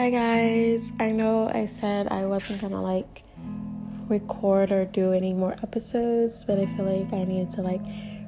[0.00, 0.92] Hi guys.
[0.98, 3.22] I know I said I wasn't gonna like
[4.08, 7.82] record or do any more episodes, but I feel like I need to like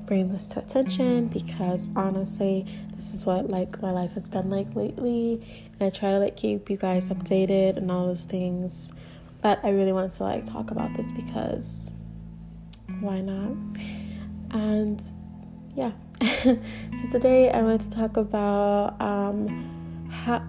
[0.05, 4.77] bring this to attention because honestly, this is what like my life has been like
[4.77, 5.41] lately,
[5.81, 8.93] and I try to like keep you guys updated and all those things.
[9.41, 11.91] But I really want to like talk about this because
[13.01, 13.57] why not?
[14.51, 15.01] And
[15.75, 15.93] yeah.
[16.21, 20.47] so today I want to talk about um how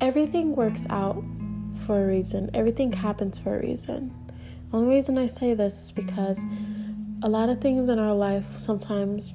[0.00, 1.22] everything works out
[1.86, 2.50] for a reason.
[2.54, 4.14] Everything happens for a reason.
[4.70, 6.40] The only reason I say this is because
[7.22, 9.34] a lot of things in our life sometimes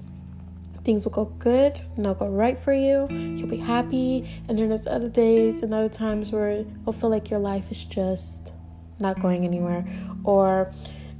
[0.83, 3.07] things will go good and they'll go right for you.
[3.09, 7.29] You'll be happy, and then there's other days and other times where it'll feel like
[7.29, 8.53] your life is just
[8.99, 9.85] not going anywhere,
[10.23, 10.71] or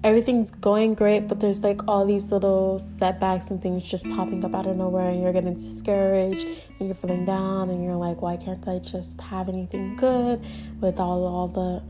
[0.04, 4.54] everything's going great, but there's like all these little setbacks and things just popping up
[4.54, 6.46] out of nowhere, and you're getting discouraged
[6.80, 10.44] and you're feeling down, and you're like, why can't I just have anything good
[10.82, 11.84] with all all the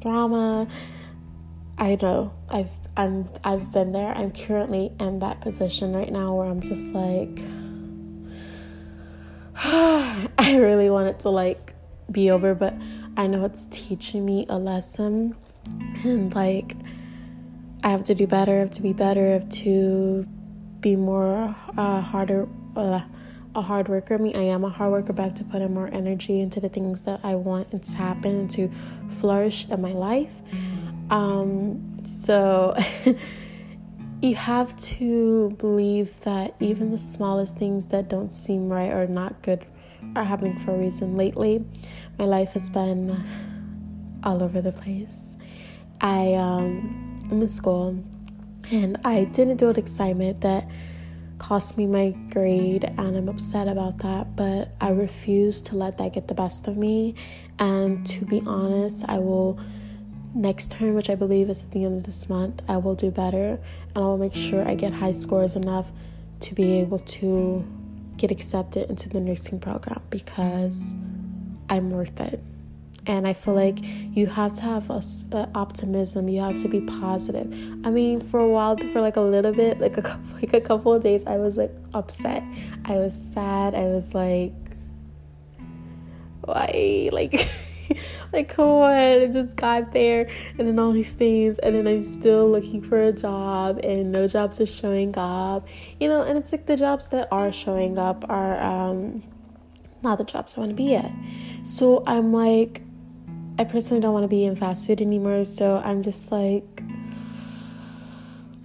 [0.00, 0.68] drama?
[1.78, 4.12] I know I've I'm I've been there.
[4.14, 7.40] I'm currently in that position right now where I'm just like
[9.64, 11.74] I really want it to like
[12.10, 12.74] be over, but
[13.16, 15.34] I know it's teaching me a lesson
[16.04, 16.76] and like
[17.84, 20.26] I have to do better, I have to be better, I have to
[20.80, 23.00] be more uh, harder, uh,
[23.54, 24.14] a hard worker.
[24.14, 26.40] I mean, I am a hard worker, but I have to put in more energy
[26.40, 28.70] into the things that I want to happen and to
[29.20, 30.32] flourish in my life.
[31.10, 32.76] Um, so
[34.22, 39.42] you have to believe that even the smallest things that don't seem right or not
[39.42, 39.66] good
[40.16, 41.16] are happening for a reason.
[41.16, 41.64] Lately,
[42.18, 43.22] my life has been
[44.24, 45.36] all over the place.
[46.00, 48.02] I um in school
[48.70, 50.68] and I didn't do an excitement that
[51.38, 56.12] cost me my grade and I'm upset about that, but I refuse to let that
[56.12, 57.14] get the best of me.
[57.58, 59.58] And to be honest, I will
[60.34, 63.10] next term, which I believe is at the end of this month, I will do
[63.10, 63.58] better
[63.94, 65.90] and I will make sure I get high scores enough
[66.40, 67.64] to be able to
[68.16, 70.94] get accepted into the nursing program because
[71.68, 72.40] I'm worth it
[73.06, 73.78] and i feel like
[74.14, 75.02] you have to have a,
[75.32, 76.28] a, optimism.
[76.28, 77.52] You have to be positive.
[77.84, 80.60] I mean for a while for like a little bit like a couple, like a
[80.60, 82.42] couple of days i was like upset.
[82.84, 83.74] I was sad.
[83.74, 84.52] I was like
[86.42, 87.08] why?
[87.12, 87.34] Like
[88.32, 92.00] like come on i just got there and then all these things and then i'm
[92.00, 95.68] still looking for a job and no jobs are showing up.
[96.00, 99.22] You know and it's like the jobs that are showing up are um
[100.02, 101.12] not the jobs i want to be at.
[101.64, 102.82] So i'm like
[103.62, 106.82] I personally don't want to be in fast food anymore, so I'm just like,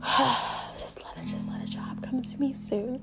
[0.80, 3.00] just let it, just let a job come to me soon.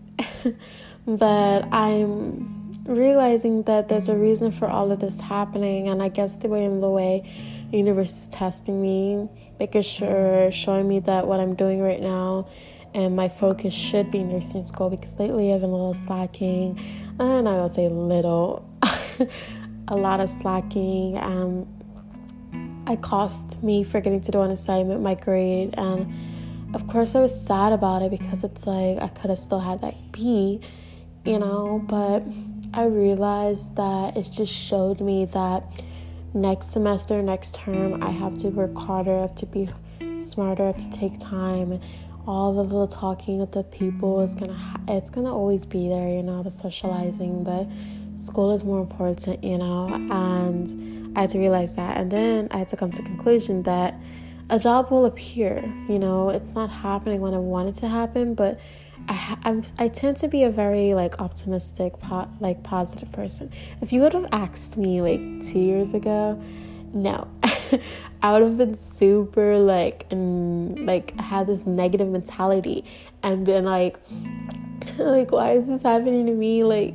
[1.07, 6.35] but I'm realizing that there's a reason for all of this happening, and I guess
[6.35, 7.23] the way in the way
[7.71, 9.29] the universe is testing me,
[9.61, 12.49] making sure, showing me that what I'm doing right now
[12.93, 16.77] and my focus should be nursing school because lately I've been a little slacking,
[17.21, 18.69] and I will say little.
[19.89, 21.19] a lot of slacking.
[21.19, 21.67] Um,
[22.89, 26.13] it cost me forgetting to do an assignment, my grade, and
[26.75, 29.81] of course I was sad about it because it's like I could have still had
[29.83, 30.61] that B,
[31.25, 32.23] you know, but
[32.75, 35.65] I realized that it just showed me that
[36.35, 39.69] next semester, next term, I have to work harder, I have to be
[40.19, 41.81] smarter, I have to take time.
[42.27, 46.09] All the little talking with the people is gonna, ha- it's gonna always be there,
[46.09, 47.69] you know, the socializing, but
[48.19, 51.97] school is more important, you know, and I had to realize that.
[51.97, 53.95] And then I had to come to conclusion that
[54.51, 58.35] a job will appear, you know, it's not happening when I want it to happen,
[58.35, 58.61] but
[59.09, 63.51] I I'm, i tend to be a very like optimistic, po- like positive person.
[63.81, 66.41] If you would have asked me like two years ago,
[66.93, 67.29] no,
[68.23, 72.85] I would have been super like and like had this negative mentality
[73.23, 73.99] and been like,
[74.99, 76.65] like why is this happening to me?
[76.65, 76.95] Like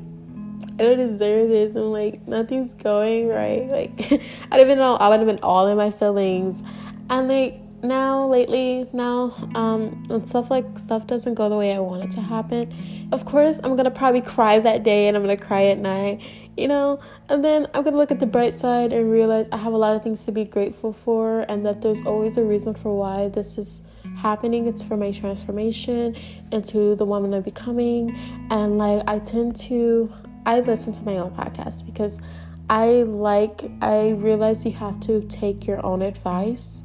[0.80, 1.76] I don't deserve this.
[1.76, 3.68] I'm like, nothing's going right.
[3.68, 4.14] Like,
[4.52, 4.96] I don't even know.
[4.96, 6.64] I would have been all in my feelings.
[7.10, 11.80] And like, now lately now um and stuff like stuff doesn't go the way i
[11.80, 12.70] want it to happen
[13.14, 16.22] of course i'm gonna probably cry that day and i'm gonna cry at night
[16.58, 17.00] you know
[17.30, 19.96] and then i'm gonna look at the bright side and realize i have a lot
[19.96, 23.58] of things to be grateful for and that there's always a reason for why this
[23.58, 23.82] is
[24.18, 26.14] happening it's for my transformation
[26.52, 28.14] into the woman i'm becoming
[28.52, 30.12] and like i tend to
[30.46, 32.22] I listen to my own podcast because
[32.70, 36.84] I like, I realize you have to take your own advice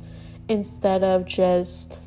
[0.49, 1.99] instead of just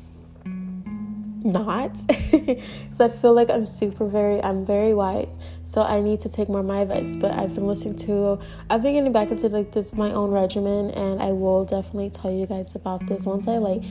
[1.44, 1.96] not.
[2.30, 6.48] Because I feel like I'm super very I'm very wise so I need to take
[6.48, 8.38] more my advice but I've been listening to
[8.70, 12.30] I've been getting back into like this my own regimen and I will definitely tell
[12.30, 13.82] you guys about this once I like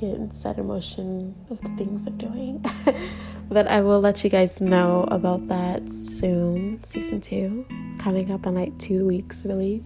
[0.00, 2.64] get set in motion of the things I'm doing
[3.48, 7.66] but I will let you guys know about that soon season two
[7.98, 9.84] coming up in like two weeks I believe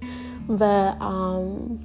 [0.48, 1.80] but um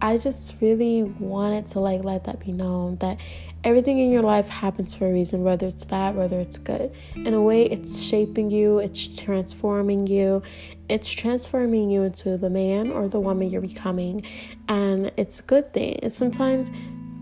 [0.00, 3.18] I just really wanted to like let that be known that
[3.64, 6.92] everything in your life happens for a reason, whether it's bad, whether it's good.
[7.16, 10.42] In a way, it's shaping you, it's transforming you,
[10.88, 14.22] it's transforming you into the man or the woman you're becoming.
[14.68, 15.98] And it's a good thing.
[16.10, 16.70] Sometimes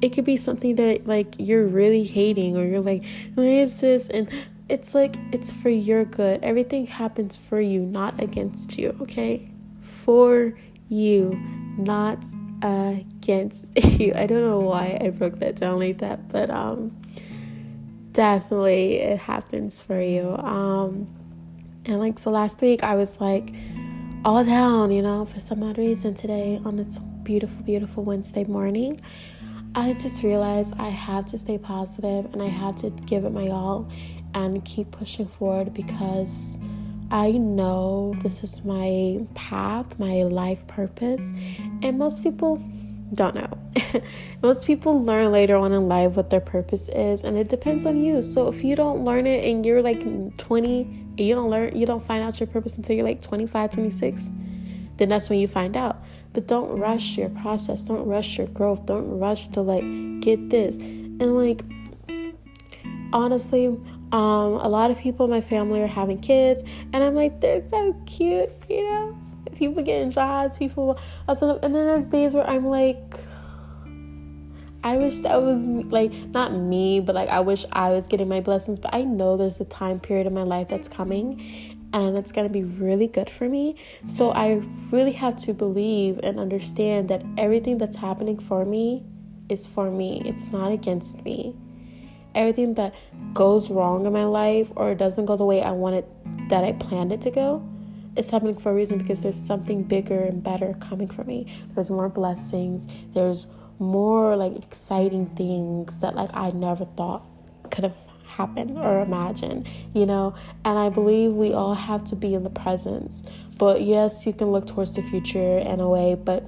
[0.00, 3.04] it could be something that like you're really hating or you're like,
[3.34, 4.08] what is this?
[4.08, 4.28] And
[4.68, 6.42] it's like it's for your good.
[6.42, 9.50] Everything happens for you, not against you, okay?
[9.82, 10.54] For
[10.88, 11.38] you,
[11.76, 12.24] not
[12.62, 13.66] against
[14.00, 14.12] you.
[14.14, 16.96] I don't know why I broke that down like that, but um
[18.12, 20.30] definitely it happens for you.
[20.36, 21.08] Um
[21.86, 23.52] and like so last week I was like
[24.24, 29.00] all down, you know, for some odd reason today on this beautiful, beautiful Wednesday morning.
[29.76, 33.48] I just realized I have to stay positive and I have to give it my
[33.48, 33.88] all
[34.32, 36.56] and keep pushing forward because
[37.10, 41.22] I know this is my path, my life purpose,
[41.82, 42.62] and most people
[43.14, 43.58] don't know.
[44.42, 47.96] most people learn later on in life what their purpose is, and it depends on
[47.96, 48.22] you.
[48.22, 50.02] So if you don't learn it and you're like
[50.38, 54.30] 20, you don't learn, you don't find out your purpose until you're like 25, 26,
[54.96, 56.02] then that's when you find out.
[56.32, 59.84] But don't rush your process, don't rush your growth, don't rush to like
[60.20, 60.76] get this.
[60.76, 61.62] And like,
[63.12, 63.80] honestly, um,
[64.12, 67.94] a lot of people in my family are having kids, and I'm like, they're so
[68.06, 69.18] cute, you know.
[69.54, 70.98] People getting jobs, people,
[71.28, 73.14] and then there's days where I'm like,
[74.84, 78.40] I wish that was like not me, but like I wish I was getting my
[78.40, 78.78] blessings.
[78.78, 81.40] But I know there's a time period in my life that's coming,
[81.94, 83.76] and it's gonna be really good for me.
[84.04, 84.60] So I
[84.90, 89.06] really have to believe and understand that everything that's happening for me
[89.48, 90.20] is for me.
[90.26, 91.56] It's not against me
[92.34, 92.92] everything that
[93.32, 96.72] goes wrong in my life or doesn't go the way I want it that I
[96.72, 97.66] planned it to go,
[98.16, 101.46] it's happening for a reason because there's something bigger and better coming for me.
[101.74, 102.86] There's more blessings.
[103.12, 103.46] There's
[103.78, 107.26] more like exciting things that like I never thought
[107.70, 107.96] could have
[108.36, 109.64] happened or imagine,
[109.94, 110.34] you know?
[110.64, 113.24] And I believe we all have to be in the presence.
[113.58, 116.46] But yes, you can look towards the future in a way, but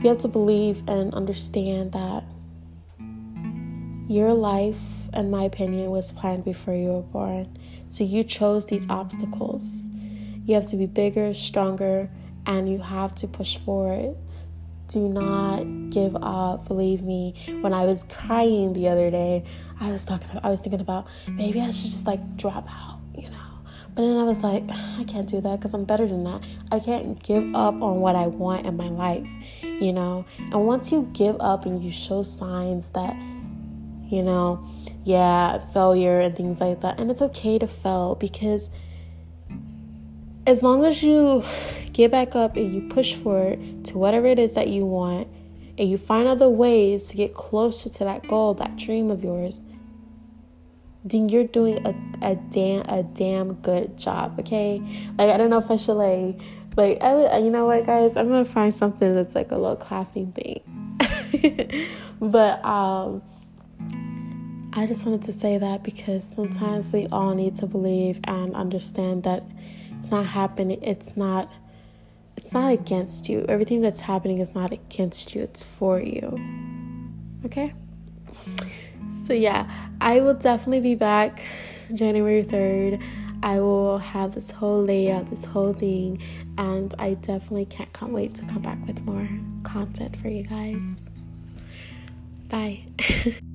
[0.00, 2.24] you have to believe and understand that
[4.08, 4.80] your life,
[5.14, 7.56] in my opinion, was planned before you were born.
[7.86, 9.88] So you chose these obstacles.
[10.44, 12.10] You have to be bigger, stronger,
[12.46, 14.16] and you have to push forward.
[14.92, 16.68] Do not give up.
[16.68, 17.34] Believe me.
[17.60, 19.44] When I was crying the other day,
[19.80, 20.28] I was talking.
[20.42, 23.38] I was thinking about maybe I should just like drop out, you know.
[23.94, 24.64] But then I was like,
[24.98, 26.44] I can't do that because I'm better than that.
[26.70, 29.28] I can't give up on what I want in my life,
[29.62, 30.26] you know.
[30.38, 33.16] And once you give up and you show signs that
[34.12, 34.62] you know,
[35.04, 37.00] yeah, failure and things like that.
[37.00, 38.68] And it's okay to fail because
[40.46, 41.44] as long as you
[41.92, 45.28] get back up and you push forward to whatever it is that you want
[45.78, 49.62] and you find other ways to get closer to that goal, that dream of yours,
[51.04, 54.80] then you're doing a, a damn a damn good job, okay?
[55.18, 56.40] Like I don't know if I should like
[56.76, 60.32] like I you know what guys, I'm gonna find something that's like a little clapping
[60.32, 60.60] thing.
[62.20, 63.22] but um
[64.74, 69.24] I just wanted to say that because sometimes we all need to believe and understand
[69.24, 69.44] that
[70.02, 70.82] it's not happening.
[70.82, 71.48] It's not.
[72.36, 73.46] It's not against you.
[73.48, 75.42] Everything that's happening is not against you.
[75.42, 76.40] It's for you.
[77.44, 77.72] Okay.
[79.24, 81.44] So yeah, I will definitely be back
[81.94, 83.00] January third.
[83.44, 86.20] I will have this whole layout, this whole thing,
[86.58, 89.28] and I definitely can't can't wait to come back with more
[89.62, 91.12] content for you guys.
[92.48, 92.86] Bye.